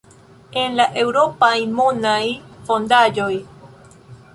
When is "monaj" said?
1.83-2.19